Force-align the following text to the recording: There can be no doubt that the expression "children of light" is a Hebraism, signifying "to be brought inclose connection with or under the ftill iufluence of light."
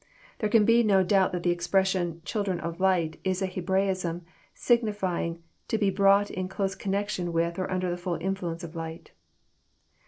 There 0.39 0.49
can 0.49 0.65
be 0.65 0.81
no 0.81 1.03
doubt 1.03 1.31
that 1.33 1.43
the 1.43 1.51
expression 1.51 2.23
"children 2.25 2.59
of 2.59 2.79
light" 2.79 3.19
is 3.23 3.43
a 3.43 3.45
Hebraism, 3.45 4.23
signifying 4.55 5.43
"to 5.67 5.77
be 5.77 5.91
brought 5.91 6.31
inclose 6.31 6.73
connection 6.73 7.31
with 7.31 7.59
or 7.59 7.69
under 7.69 7.91
the 7.95 8.01
ftill 8.01 8.19
iufluence 8.19 8.63
of 8.63 8.75
light." 8.75 9.11